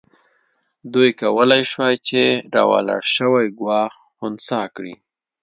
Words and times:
دوی 0.93 1.09
کولای 1.21 1.61
شوای 1.71 1.95
چې 2.07 2.21
راولاړ 2.55 3.01
شوی 3.15 3.45
ګواښ 3.59 3.93
خنثی 4.17 4.61
کړي. 4.75 4.93